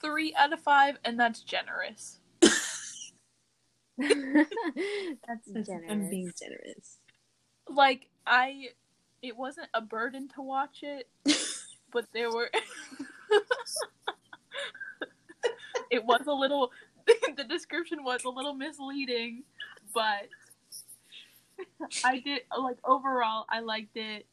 three 0.00 0.34
out 0.36 0.52
of 0.52 0.60
five, 0.60 0.98
and 1.04 1.18
that's 1.20 1.40
generous. 1.40 2.20
That's 5.26 5.48
generous. 5.66 5.90
I'm 5.90 6.08
being 6.08 6.32
generous. 6.38 6.98
Like 7.68 8.08
I, 8.26 8.68
it 9.22 9.36
wasn't 9.36 9.68
a 9.74 9.80
burden 9.80 10.28
to 10.36 10.42
watch 10.42 10.82
it, 10.82 11.08
but 11.92 12.06
there 12.12 12.30
were. 12.30 12.50
it 15.90 16.04
was 16.04 16.22
a 16.26 16.32
little. 16.32 16.70
the 17.36 17.44
description 17.44 18.04
was 18.04 18.24
a 18.24 18.30
little 18.30 18.54
misleading, 18.54 19.42
but 19.92 20.28
I 22.04 22.20
did 22.20 22.42
like 22.56 22.78
overall. 22.84 23.46
I 23.48 23.60
liked 23.60 23.96
it. 23.96 24.26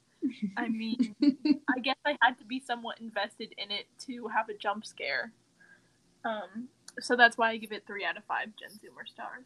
I 0.57 0.69
mean, 0.69 1.15
I 1.23 1.79
guess 1.81 1.97
I 2.05 2.17
had 2.21 2.37
to 2.39 2.45
be 2.45 2.59
somewhat 2.65 2.99
invested 2.99 3.53
in 3.57 3.71
it 3.71 3.85
to 4.07 4.27
have 4.27 4.49
a 4.49 4.53
jump 4.53 4.85
scare. 4.85 5.31
Um, 6.23 6.69
so 6.99 7.15
that's 7.15 7.37
why 7.37 7.51
I 7.51 7.57
give 7.57 7.71
it 7.71 7.83
three 7.85 8.05
out 8.05 8.17
of 8.17 8.23
five 8.25 8.49
Gen 8.59 8.69
Zoomer 8.69 9.07
stars. 9.07 9.45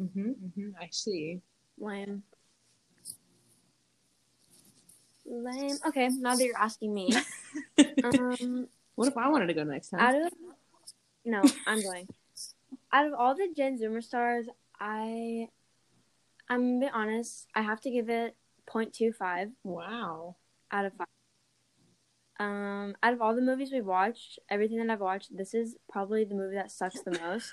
Mm-hmm, 0.00 0.28
mm-hmm. 0.28 0.70
I 0.80 0.88
see. 0.90 1.40
Lame. 1.78 2.22
Lame. 5.24 5.76
Okay, 5.86 6.08
now 6.08 6.36
that 6.36 6.44
you're 6.44 6.58
asking 6.58 6.94
me, 6.94 7.12
um, 8.04 8.68
What 8.94 9.08
if 9.08 9.16
I 9.16 9.28
wanted 9.28 9.46
to 9.46 9.54
go 9.54 9.64
next 9.64 9.90
time? 9.90 10.00
out 10.00 10.14
of 10.14 10.32
no, 11.26 11.42
I'm 11.66 11.82
going. 11.82 12.06
Out 12.92 13.06
of 13.06 13.14
all 13.14 13.34
the 13.34 13.48
Gen 13.54 13.78
Zoomer 13.78 14.02
stars, 14.02 14.46
I, 14.78 15.48
I'm 16.48 16.78
gonna 16.78 16.86
be 16.86 16.92
honest. 16.92 17.48
I 17.54 17.62
have 17.62 17.80
to 17.80 17.90
give 17.90 18.08
it 18.08 18.36
0.25 18.70 19.50
wow. 19.64 20.36
out 20.70 20.84
of 20.84 20.92
five. 20.94 21.06
Um, 22.38 22.94
out 23.02 23.14
of 23.14 23.22
all 23.22 23.34
the 23.34 23.40
movies 23.40 23.72
we've 23.72 23.86
watched, 23.86 24.38
everything 24.50 24.78
that 24.78 24.90
I've 24.90 25.00
watched, 25.00 25.34
this 25.36 25.54
is 25.54 25.76
probably 25.90 26.24
the 26.24 26.34
movie 26.34 26.56
that 26.56 26.70
sucks 26.70 27.00
the 27.02 27.18
most. 27.18 27.52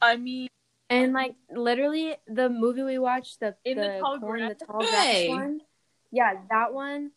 I 0.00 0.16
mean, 0.16 0.48
And 0.90 1.12
like 1.12 1.34
literally, 1.50 2.16
the 2.26 2.48
movie 2.48 2.82
we 2.82 2.98
watched, 2.98 3.40
the 3.40 3.56
In 3.64 3.76
the 3.78 3.82
the 3.84 3.98
tall 4.00 4.18
corn, 4.18 4.40
grass. 4.40 4.54
the 4.58 4.64
tall 4.66 4.80
grass 4.80 5.28
one, 5.28 5.60
yeah, 6.12 6.34
that 6.50 6.72
one, 6.72 7.10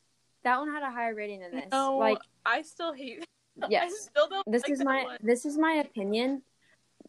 that 0.44 0.60
one 0.60 0.72
had 0.72 0.84
a 0.84 0.92
higher 0.92 1.16
rating 1.16 1.40
than 1.42 1.52
this. 1.52 1.66
no, 1.72 1.98
Like, 1.98 2.20
I 2.46 2.62
still 2.64 2.94
hate. 2.94 3.26
I 3.62 3.68
yes, 3.70 3.94
still 4.12 4.28
don't. 4.30 4.44
this 4.52 4.64
like 4.64 4.72
is 4.72 4.80
that 4.80 4.86
my 4.86 5.04
one. 5.04 5.18
this 5.22 5.46
is 5.46 5.58
my 5.58 5.74
opinion. 5.74 6.42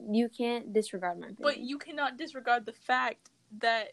You 0.09 0.29
can't 0.29 0.73
disregard 0.73 1.19
my 1.19 1.27
opinion. 1.27 1.43
But 1.43 1.59
you 1.59 1.79
cannot 1.79 2.17
disregard 2.17 2.65
the 2.65 2.73
fact 2.73 3.29
that 3.59 3.93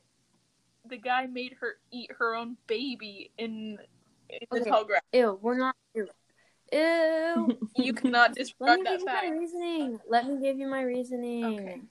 the 0.87 0.97
guy 0.97 1.25
made 1.25 1.55
her 1.59 1.77
eat 1.91 2.11
her 2.19 2.35
own 2.35 2.57
baby 2.67 3.31
in, 3.37 3.79
Okay. 4.31 4.71
Ew, 5.13 5.39
we're 5.41 5.57
not. 5.57 5.75
Ew. 5.93 6.07
Ew. 6.71 7.57
You 7.77 7.93
cannot 7.93 8.37
Let 8.59 8.79
me 8.79 8.85
give 8.85 8.99
you 8.99 9.05
my 9.05 9.29
reasoning. 9.29 9.99
Let 10.07 10.27
me 10.27 10.41
give 10.41 10.57
you 10.57 10.67
my 10.67 10.81
reasoning. 10.81 11.45
Okay. 11.45 11.81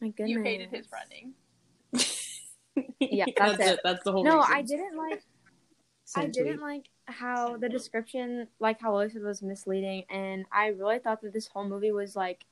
My 0.00 0.08
goodness. 0.08 0.30
You 0.30 0.42
hated 0.42 0.70
his 0.70 0.86
running. 0.92 1.34
Yeah, 3.00 3.24
that's 3.36 3.58
that's 3.58 3.70
it. 3.72 3.80
That's 3.82 4.04
the 4.04 4.12
whole. 4.12 4.22
No, 4.22 4.38
reason. 4.38 4.52
I 4.54 4.62
didn't 4.62 4.96
like. 4.96 5.22
I 6.16 6.22
Same 6.22 6.30
didn't 6.30 6.60
like 6.60 6.88
how 7.06 7.56
the 7.56 7.68
description, 7.68 8.46
like 8.60 8.80
how 8.80 8.94
Lois 8.94 9.14
was 9.14 9.42
misleading, 9.42 10.04
and 10.08 10.46
I 10.52 10.68
really 10.68 11.00
thought 11.00 11.20
that 11.22 11.32
this 11.32 11.48
whole 11.48 11.68
movie 11.68 11.90
was 11.90 12.14
like 12.14 12.44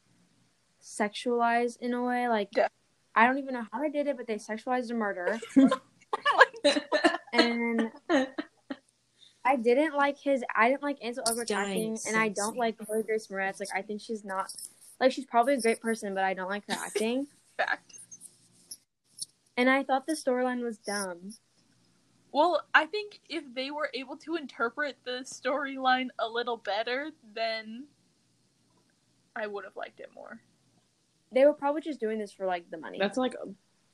sexualized 0.82 1.78
in 1.80 1.94
a 1.94 2.02
way. 2.02 2.28
Like, 2.28 2.48
Yeah. 2.56 2.68
I 3.14 3.26
don't 3.26 3.38
even 3.38 3.54
know 3.54 3.64
how 3.72 3.80
they 3.80 3.88
did 3.88 4.08
it, 4.08 4.16
but 4.16 4.26
they 4.26 4.34
sexualized 4.34 4.90
a 4.90 4.94
murder, 4.94 5.38
and 7.38 7.90
I 9.46 9.56
didn't 9.56 9.94
like 9.94 10.18
his. 10.18 10.42
I 10.54 10.68
didn't 10.68 10.82
like 10.82 10.98
Ansel 11.02 11.24
Elgort's 11.26 11.50
Dying 11.50 11.94
acting, 11.94 11.98
and 12.08 12.16
I 12.16 12.28
don't 12.28 12.54
sexy. 12.54 12.58
like 12.58 12.78
Chloe 12.78 13.02
Grace 13.04 13.28
Moretz. 13.28 13.60
Like, 13.60 13.68
I 13.74 13.82
think 13.82 14.00
she's 14.00 14.24
not. 14.24 14.52
Like, 15.00 15.12
she's 15.12 15.26
probably 15.26 15.54
a 15.54 15.60
great 15.60 15.80
person, 15.80 16.14
but 16.14 16.24
I 16.24 16.34
don't 16.34 16.48
like 16.48 16.64
her 16.68 16.74
acting. 16.74 17.28
Fact. 17.56 17.94
And 19.56 19.70
I 19.70 19.84
thought 19.84 20.06
the 20.06 20.14
storyline 20.14 20.62
was 20.62 20.78
dumb. 20.78 21.32
Well, 22.32 22.60
I 22.74 22.86
think 22.86 23.20
if 23.30 23.44
they 23.54 23.70
were 23.70 23.88
able 23.94 24.16
to 24.18 24.36
interpret 24.36 24.96
the 25.04 25.24
storyline 25.24 26.08
a 26.18 26.28
little 26.28 26.56
better, 26.58 27.10
then 27.34 27.84
I 29.34 29.46
would 29.46 29.64
have 29.64 29.76
liked 29.76 30.00
it 30.00 30.10
more. 30.14 30.40
They 31.32 31.44
were 31.44 31.54
probably 31.54 31.82
just 31.82 32.00
doing 32.00 32.18
this 32.18 32.32
for 32.32 32.46
like 32.46 32.70
the 32.70 32.78
money. 32.78 32.98
That's 32.98 33.16
like. 33.16 33.34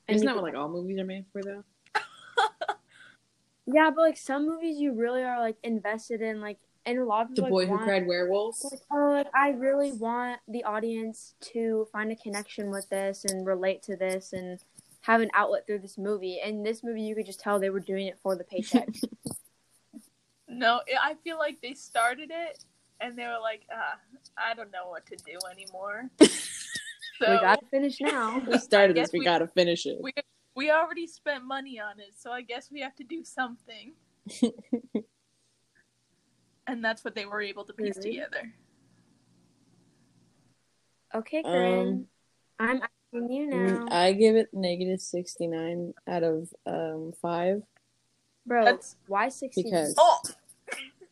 And 0.08 0.16
Isn't 0.16 0.26
that 0.26 0.34
what 0.34 0.44
like 0.44 0.56
all 0.56 0.68
movies 0.68 0.98
are 0.98 1.04
made 1.04 1.26
for 1.32 1.42
though? 1.42 1.62
Yeah, 3.66 3.90
but 3.94 4.02
like 4.02 4.16
some 4.16 4.46
movies, 4.46 4.78
you 4.78 4.94
really 4.94 5.22
are 5.22 5.38
like 5.40 5.56
invested 5.62 6.20
in, 6.20 6.40
like, 6.40 6.58
and 6.84 6.98
a 6.98 7.04
lot 7.04 7.22
of 7.30 7.36
The 7.36 7.42
people 7.42 7.50
Boy 7.50 7.56
like, 7.60 7.68
Who 7.68 7.74
want, 7.74 7.84
Cried 7.84 8.06
Werewolves. 8.06 8.64
like, 8.70 8.80
oh, 8.92 9.10
like 9.12 9.28
I 9.34 9.50
really 9.50 9.92
want 9.92 10.40
the 10.48 10.64
audience 10.64 11.34
to 11.52 11.86
find 11.92 12.10
a 12.10 12.16
connection 12.16 12.70
with 12.70 12.88
this 12.88 13.24
and 13.24 13.46
relate 13.46 13.82
to 13.84 13.96
this 13.96 14.32
and 14.32 14.58
have 15.02 15.20
an 15.20 15.30
outlet 15.34 15.66
through 15.66 15.78
this 15.80 15.96
movie. 15.98 16.40
And 16.44 16.66
this 16.66 16.82
movie, 16.82 17.02
you 17.02 17.14
could 17.14 17.26
just 17.26 17.40
tell 17.40 17.58
they 17.60 17.70
were 17.70 17.80
doing 17.80 18.06
it 18.08 18.18
for 18.22 18.36
the 18.36 18.44
paycheck. 18.44 18.88
No, 20.48 20.80
I 21.00 21.14
feel 21.24 21.38
like 21.38 21.62
they 21.62 21.72
started 21.72 22.30
it 22.30 22.62
and 23.00 23.16
they 23.16 23.24
were 23.24 23.38
like, 23.40 23.62
ah, 23.72 23.96
I 24.36 24.52
don't 24.54 24.70
know 24.70 24.88
what 24.88 25.06
to 25.06 25.16
do 25.16 25.38
anymore. 25.50 26.10
so 26.20 26.28
we 27.20 27.26
gotta 27.26 27.64
finish 27.70 27.98
now. 28.00 28.42
We 28.46 28.58
started 28.58 28.94
this. 28.96 29.12
We, 29.12 29.20
we- 29.20 29.24
gotta 29.24 29.46
finish 29.46 29.86
it. 29.86 29.96
we 30.02 30.12
we 30.54 30.70
already 30.70 31.06
spent 31.06 31.44
money 31.44 31.80
on 31.80 31.98
it, 32.00 32.14
so 32.16 32.30
I 32.30 32.42
guess 32.42 32.70
we 32.70 32.80
have 32.80 32.94
to 32.96 33.04
do 33.04 33.24
something. 33.24 33.92
and 36.66 36.84
that's 36.84 37.04
what 37.04 37.14
they 37.14 37.26
were 37.26 37.40
able 37.40 37.64
to 37.64 37.72
piece 37.72 37.98
Mhm. 37.98 38.02
together. 38.02 38.52
Okay, 41.14 41.42
Corinne, 41.42 42.06
Um, 42.58 42.68
I'm 42.68 42.82
asking 42.82 43.30
you 43.30 43.46
now, 43.46 43.86
I 43.90 44.12
give 44.12 44.34
it 44.36 44.48
negative 44.54 45.00
sixty 45.00 45.46
nine 45.46 45.92
out 46.06 46.22
of 46.22 46.52
um 46.66 47.12
five. 47.20 47.62
bro. 48.46 48.64
That's 48.64 48.96
why 49.08 49.28
sixty? 49.28 49.62
Because- 49.64 49.94
oh, 49.98 50.20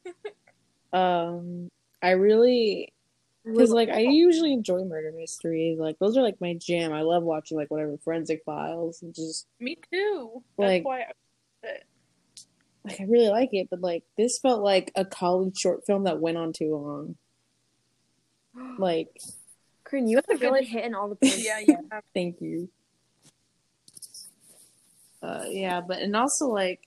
Um, 0.93 1.71
I 2.03 2.11
really 2.13 2.93
because 3.45 3.71
like 3.71 3.89
I 3.89 4.01
usually 4.01 4.53
enjoy 4.53 4.85
murder 4.85 5.13
mysteries. 5.17 5.79
Like 5.79 5.99
those 5.99 6.17
are 6.17 6.23
like 6.23 6.41
my 6.41 6.55
jam. 6.55 6.93
I 6.93 7.03
love 7.03 7.23
watching 7.23 7.57
like 7.57 7.71
whatever 7.71 7.97
forensic 7.99 8.43
files 8.45 9.03
and 9.03 9.15
just 9.15 9.47
me 9.59 9.77
too. 9.93 10.43
That's 10.59 10.69
Like- 10.69 10.85
why. 10.85 11.01
I, 11.65 11.69
like 12.85 13.01
I 13.01 13.05
really 13.05 13.29
like 13.29 13.51
it. 13.53 13.69
But 13.71 13.81
like 13.81 14.05
this 14.17 14.39
felt 14.39 14.63
like 14.63 14.91
a 14.97 15.05
college 15.05 15.59
short 15.59 15.85
film 15.87 16.05
that 16.05 16.21
went 16.21 16.37
on 16.39 16.53
too 16.53 16.75
long. 16.77 17.17
Like 18.79 19.09
Corinne, 19.85 20.09
you 20.09 20.17
have 20.17 20.27
That's 20.29 20.41
a 20.41 20.45
really 20.47 20.61
good- 20.61 20.69
hitting 20.69 20.95
all 20.95 21.09
the 21.09 21.17
points. 21.17 21.45
yeah, 21.45 21.61
yeah. 21.67 22.01
Thank 22.15 22.41
you. 22.41 22.69
Uh, 25.23 25.45
yeah, 25.49 25.81
but 25.81 25.99
and 25.99 26.17
also 26.17 26.47
like, 26.49 26.81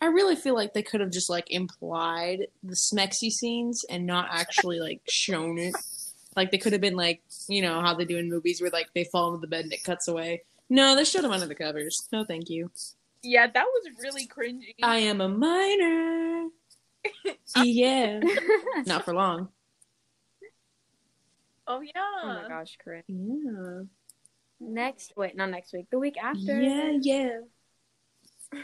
I 0.00 0.06
really 0.06 0.36
feel 0.36 0.54
like 0.54 0.74
they 0.74 0.82
could 0.82 1.00
have 1.00 1.10
just 1.10 1.30
like 1.30 1.50
implied 1.50 2.48
the 2.62 2.74
smexy 2.74 3.30
scenes 3.30 3.84
and 3.88 4.06
not 4.06 4.28
actually 4.30 4.78
like 4.78 5.00
shown 5.08 5.58
it. 5.58 5.74
Like 6.36 6.50
they 6.50 6.58
could 6.58 6.72
have 6.72 6.82
been 6.82 6.96
like, 6.96 7.22
you 7.48 7.62
know, 7.62 7.80
how 7.80 7.94
they 7.94 8.04
do 8.04 8.18
in 8.18 8.28
movies 8.28 8.60
where 8.60 8.70
like 8.70 8.88
they 8.94 9.04
fall 9.04 9.28
into 9.28 9.40
the 9.40 9.46
bed 9.46 9.64
and 9.64 9.72
it 9.72 9.84
cuts 9.84 10.06
away. 10.06 10.42
No, 10.68 10.94
they 10.94 11.04
showed 11.04 11.22
them 11.22 11.32
under 11.32 11.46
the 11.46 11.54
covers. 11.54 12.06
No, 12.12 12.24
thank 12.24 12.50
you. 12.50 12.70
Yeah, 13.22 13.46
that 13.46 13.64
was 13.64 13.88
really 14.02 14.26
cringy. 14.26 14.74
I 14.82 14.98
am 14.98 15.20
a 15.20 15.28
minor. 15.28 16.48
yeah, 17.56 18.20
not 18.86 19.04
for 19.04 19.14
long. 19.14 19.48
Oh 21.66 21.80
yeah. 21.80 21.92
Oh 22.22 22.26
my 22.26 22.48
gosh, 22.48 22.76
Corinne. 22.84 23.02
Yeah. 23.08 23.82
Next, 24.60 25.14
wait, 25.16 25.36
not 25.36 25.50
next 25.50 25.72
week. 25.72 25.86
The 25.90 25.98
week 25.98 26.16
after. 26.22 26.60
Yeah, 26.60 26.98
yeah. 27.00 27.38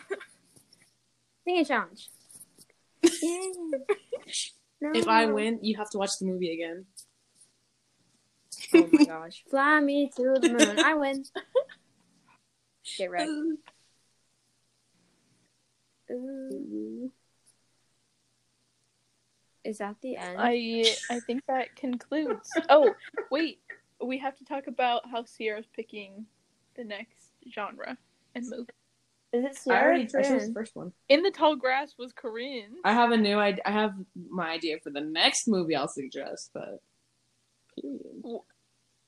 Singing 1.44 1.64
challenge. 1.64 2.08
Yeah. 3.02 3.40
No. 4.80 4.90
If 4.94 5.06
I 5.06 5.26
win, 5.26 5.60
you 5.62 5.76
have 5.76 5.90
to 5.90 5.98
watch 5.98 6.18
the 6.18 6.26
movie 6.26 6.52
again. 6.52 6.86
Oh 8.74 8.88
my 8.92 9.04
gosh. 9.04 9.44
Fly 9.48 9.80
me 9.80 10.10
to 10.16 10.38
the 10.40 10.48
moon. 10.48 10.78
I 10.78 10.94
win. 10.94 11.24
Get 12.98 13.10
ready. 13.10 13.30
Ooh. 16.10 17.12
Is 19.64 19.78
that 19.78 19.96
the 20.02 20.16
end? 20.16 20.36
I 20.38 20.84
I 21.08 21.20
think 21.20 21.42
that 21.46 21.76
concludes. 21.76 22.50
Oh 22.68 22.94
wait, 23.30 23.60
we 24.04 24.18
have 24.18 24.36
to 24.38 24.44
talk 24.44 24.66
about 24.66 25.08
how 25.08 25.24
Sierra's 25.24 25.66
picking 25.74 26.26
the 26.74 26.84
next 26.84 27.28
genre 27.54 27.96
and 28.34 28.48
movie. 28.48 28.72
Is 29.32 29.44
it 29.44 29.50
I 29.52 29.54
Sierra? 29.54 29.82
already 29.84 30.08
or 30.14 30.20
I 30.20 30.22
chose 30.22 30.48
the 30.48 30.52
first 30.52 30.76
one. 30.76 30.92
In 31.08 31.22
the 31.22 31.30
tall 31.30 31.56
grass 31.56 31.94
was 31.98 32.12
Corinne. 32.12 32.76
I 32.84 32.92
have 32.92 33.12
a 33.12 33.16
new 33.16 33.38
idea. 33.38 33.62
I 33.64 33.70
have 33.70 33.94
my 34.28 34.50
idea 34.50 34.78
for 34.82 34.90
the 34.90 35.00
next 35.00 35.48
movie 35.48 35.74
I'll 35.74 35.88
suggest, 35.88 36.50
but 36.52 36.82
period. 37.74 38.22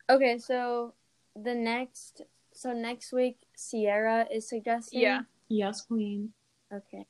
Okay, 0.09 0.38
so 0.38 0.95
the 1.37 1.54
next, 1.54 2.23
so 2.52 2.73
next 2.73 3.12
week 3.12 3.38
Sierra 3.54 4.26
is 4.31 4.49
suggesting. 4.49 5.00
Yeah, 5.00 5.23
Yes, 5.49 5.83
Queen. 5.83 6.33
Okay. 6.73 7.07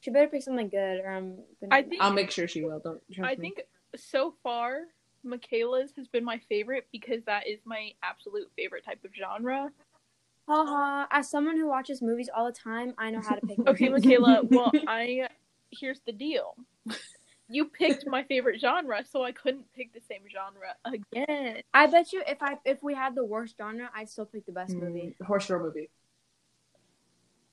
She 0.00 0.10
better 0.10 0.28
pick 0.28 0.42
something 0.42 0.68
good, 0.68 1.00
or 1.00 1.08
I'm 1.08 1.36
gonna. 1.60 1.70
I 1.74 1.82
think 1.82 2.02
I'll 2.02 2.12
make 2.12 2.30
sure 2.30 2.46
she 2.46 2.62
will. 2.62 2.78
Don't 2.80 3.00
trust 3.12 3.30
I 3.30 3.36
me. 3.36 3.48
think 3.48 3.62
so 3.96 4.34
far 4.42 4.80
Michaela's 5.22 5.92
has 5.96 6.08
been 6.08 6.24
my 6.24 6.38
favorite 6.48 6.86
because 6.92 7.22
that 7.24 7.46
is 7.46 7.60
my 7.64 7.92
absolute 8.02 8.50
favorite 8.56 8.84
type 8.84 9.02
of 9.04 9.12
genre. 9.18 9.70
Haha. 10.48 11.06
As 11.10 11.30
someone 11.30 11.56
who 11.56 11.68
watches 11.68 12.02
movies 12.02 12.28
all 12.34 12.46
the 12.46 12.52
time, 12.52 12.94
I 12.98 13.10
know 13.10 13.20
how 13.20 13.36
to 13.36 13.46
pick. 13.46 13.58
Okay, 13.66 13.88
movies. 13.88 14.04
Michaela. 14.04 14.42
Well, 14.44 14.72
I 14.86 15.28
here's 15.70 16.00
the 16.00 16.12
deal. 16.12 16.56
You 17.48 17.66
picked 17.66 18.06
my 18.06 18.22
favorite 18.24 18.60
genre, 18.60 19.04
so 19.04 19.22
I 19.22 19.32
couldn't 19.32 19.72
pick 19.74 19.92
the 19.92 20.00
same 20.00 20.22
genre 20.30 20.74
again. 20.84 21.62
I 21.72 21.86
bet 21.86 22.12
you 22.12 22.22
if 22.26 22.42
I 22.42 22.58
if 22.64 22.82
we 22.82 22.94
had 22.94 23.14
the 23.14 23.24
worst 23.24 23.56
genre, 23.58 23.90
I'd 23.94 24.08
still 24.08 24.26
pick 24.26 24.46
the 24.46 24.52
best 24.52 24.74
movie. 24.74 25.14
Mm, 25.20 25.26
horse 25.26 25.46
show 25.46 25.58
movie. 25.58 25.90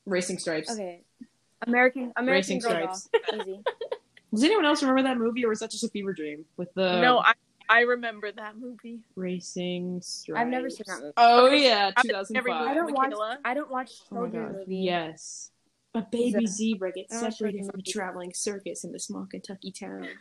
Racing 0.05 0.39
Stripes. 0.39 0.71
Okay. 0.71 1.01
American 1.67 2.11
American 2.15 2.55
Racing 2.55 2.59
Girl 2.59 2.71
Stripes. 2.71 3.09
Doll. 3.29 3.41
Easy. 3.41 3.59
Does 4.33 4.43
anyone 4.45 4.65
else 4.65 4.81
remember 4.81 5.03
that 5.03 5.17
movie, 5.17 5.43
or 5.43 5.49
was 5.49 5.59
that 5.59 5.71
just 5.71 5.83
a 5.83 5.89
fever 5.89 6.13
dream 6.13 6.45
with 6.55 6.73
the 6.73 7.01
no, 7.01 7.19
I 7.19 7.33
I 7.71 7.81
remember 7.81 8.31
that 8.33 8.57
movie. 8.57 8.99
Racing 9.15 10.01
Stripes? 10.01 10.39
I've 10.39 10.47
never 10.49 10.69
seen 10.69 10.83
that 10.87 10.99
movie. 10.99 11.13
Oh 11.17 11.47
Okay, 11.47 11.63
yeah, 11.65 11.91
I've 11.95 12.03
two 12.03 12.09
thousand 12.11 12.33
never 12.33 12.49
five. 12.49 12.67
I 12.67 12.73
don't 12.73 12.93
watch. 12.93 13.13
I 13.45 13.53
don't 13.53 13.71
watch 13.71 13.91
Oh 14.11 14.15
children 14.23 14.43
god. 14.47 14.53
movies. 14.59 14.83
Yes. 14.85 15.51
A 15.93 16.01
baby 16.01 16.45
So- 16.45 16.51
zebra 16.53 16.91
gets 16.91 17.13
I 17.13 17.15
don't 17.15 17.23
watch 17.25 17.33
separated 17.37 17.65
from 17.71 17.79
a 17.79 17.83
traveling 17.83 18.33
circus 18.33 18.83
in 18.83 18.91
the 18.91 18.99
small 18.99 19.25
Kentucky 19.25 19.71
town. 19.71 20.07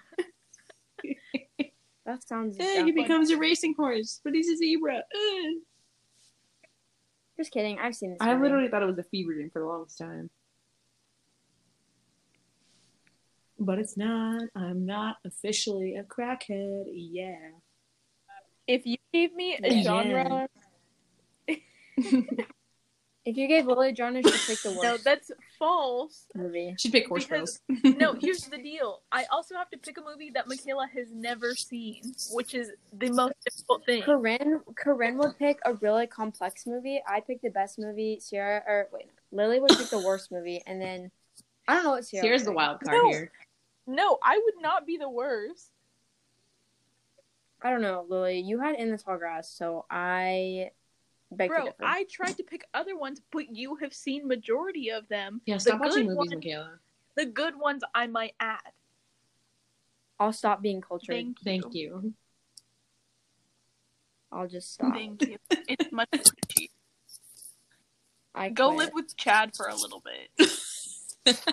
That 2.07 2.27
sounds. 2.27 2.57
Eh, 2.59 2.85
he 2.85 2.93
becomes 2.93 3.31
a 3.31 3.37
racing 3.37 3.75
horse, 3.77 4.21
but 4.25 4.35
he's 4.35 4.49
a 4.49 4.57
zebra. 4.57 4.97
Eh. 4.97 5.53
Just 7.37 7.53
kidding. 7.53 7.79
I've 7.79 7.95
seen 7.95 8.11
this. 8.11 8.19
I 8.21 8.33
movie. 8.33 8.43
literally 8.45 8.69
thought 8.69 8.83
it 8.83 8.87
was 8.87 8.99
a 8.99 9.05
fever 9.05 9.33
dream 9.35 9.51
for 9.51 9.61
the 9.61 9.67
longest 9.67 9.99
time. 9.99 10.29
But 13.63 13.79
it's 13.79 13.97
not. 13.97 14.43
I'm 14.57 14.87
not 14.87 15.17
officially 15.25 15.97
a 15.97 16.03
crackhead. 16.03 16.85
Yeah. 16.95 17.37
If 18.67 18.87
you 18.87 18.97
gave 19.13 19.35
me 19.35 19.59
a 19.63 19.73
Yeah. 19.75 19.83
genre, 19.83 20.49
If 23.27 23.37
you 23.37 23.49
gave 23.49 23.67
Lily 23.67 23.91
a 23.91 23.95
genre, 23.95 24.23
she'd 24.23 24.33
pick 24.47 24.63
the 24.63 24.71
worst. 24.71 24.83
no, 24.83 24.97
that's 24.97 25.31
false. 25.59 26.27
movie. 26.35 26.75
She'd 26.79 26.91
pick 26.93 27.07
horse 27.07 27.27
Because- 27.27 27.61
girls. 27.85 27.97
No, 27.99 28.15
here's 28.21 28.45
the 28.47 28.57
deal. 28.57 29.03
I 29.13 29.25
also 29.31 29.55
have 29.57 29.69
to 29.71 29.77
pick 29.79 29.99
a 29.99 30.01
movie 30.01 30.31
that 30.31 30.49
Michaela 30.49 30.89
has 30.95 31.09
never 31.13 31.55
seen, 31.55 32.01
which 32.33 32.55
is 32.55 32.71
the 32.95 33.11
most 33.11 33.35
difficult 33.45 33.85
thing. 33.85 34.03
Corinne, 34.03 34.61
Corinne 34.75 35.19
would 35.19 35.39
pick 35.39 35.59
a 35.67 35.75
really 35.75 36.07
complex 36.07 36.67
movie. 36.67 37.03
I'd 37.07 37.27
pick 37.27 37.43
the 37.43 37.51
best 37.51 37.79
movie. 37.79 38.19
Sierra, 38.21 38.63
or 38.67 38.89
wait, 38.91 39.11
Lily 39.33 39.61
would 39.61 39.71
pick 39.77 39.91
the 39.91 39.99
worst 40.01 40.33
movie, 40.33 40.63
and 40.67 40.81
then 40.81 41.11
I 41.69 41.75
don't 41.75 41.85
know 41.85 41.91
what 41.91 42.07
Sierra. 42.07 42.27
Here's 42.27 42.45
the 42.45 42.53
wild 42.53 42.81
card 42.81 42.97
No. 43.03 43.11
here. 43.11 43.31
No, 43.87 44.19
I 44.23 44.39
would 44.39 44.63
not 44.63 44.87
be 44.87 44.97
the 44.97 45.09
worst. 45.09 45.71
I 47.63 47.71
don't 47.71 47.83
know, 47.83 48.07
Lily. 48.09 48.41
You 48.41 48.61
had 48.61 48.77
in 48.77 48.91
the 48.91 48.97
tall 48.99 49.19
grass, 49.19 49.51
so 49.51 49.85
I 49.91 50.71
beg 51.31 51.51
to 51.51 51.55
Bro, 51.57 51.65
differ. 51.67 51.85
I 51.85 52.05
tried 52.11 52.37
to 52.39 52.43
pick 52.43 52.65
other 52.73 52.97
ones, 52.97 53.21
but 53.31 53.55
you 53.55 53.77
have 53.77 53.93
seen 53.93 54.27
majority 54.27 54.91
of 54.91 55.07
them. 55.09 55.43
Yeah, 55.45 55.57
The 55.57 55.61
stop 55.61 55.81
watching 55.81 56.07
good 56.07 56.17
movies, 56.17 56.17
ones- 56.17 56.35
Michaela. 56.37 56.79
The 57.17 57.27
good 57.27 57.57
ones 57.57 57.83
I 57.95 58.07
might 58.07 58.35
add. 58.41 58.61
I'll 60.19 60.33
stop 60.33 60.63
being 60.63 60.81
cultured. 60.81 61.15
Thank 61.15 61.39
you. 61.41 61.45
Thank 61.45 61.75
you. 61.75 62.15
I'll 64.33 64.47
just 64.49 64.73
stop. 64.73 64.95
Thank 64.95 65.23
you. 65.23 65.37
It's 65.69 65.91
much 65.93 66.09
appreciated. 66.13 66.71
I 68.35 68.49
Go 68.51 68.69
live 68.71 68.93
with 68.95 69.17
Chad 69.17 69.57
for 69.57 69.67
a 69.67 69.75
little 69.75 70.01
bit. 70.01 70.51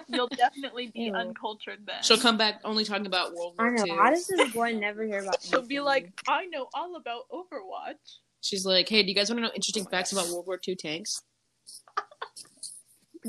You'll 0.07 0.27
definitely 0.29 0.87
be 0.93 0.99
Ew. 1.05 1.13
uncultured 1.13 1.79
then. 1.85 2.01
She'll 2.01 2.17
come 2.17 2.37
back 2.37 2.61
only 2.63 2.83
talking 2.85 3.05
about 3.05 3.33
World 3.33 3.55
I 3.59 3.63
War 3.63 3.71
know. 3.73 3.85
II. 3.85 3.91
How 3.91 4.09
does 4.11 4.27
this 4.27 4.51
boy 4.51 4.71
never 4.79 5.03
hear 5.03 5.19
about? 5.19 5.41
She'll 5.41 5.61
be 5.61 5.79
like, 5.79 6.11
I 6.27 6.45
know 6.45 6.67
all 6.73 6.95
about 6.95 7.23
Overwatch. 7.31 7.95
She's 8.41 8.65
like, 8.65 8.87
"Hey, 8.87 9.01
do 9.03 9.09
you 9.09 9.15
guys 9.15 9.29
want 9.29 9.39
to 9.39 9.43
know 9.43 9.51
interesting 9.55 9.85
facts 9.85 10.13
about 10.13 10.27
World 10.29 10.45
War 10.47 10.59
II 10.65 10.75
tanks?" 10.75 11.21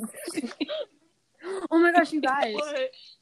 "Oh 1.70 1.78
my 1.78 1.92
gosh, 1.92 2.12
you 2.12 2.20
guys! 2.20 2.54
What? 2.54 2.90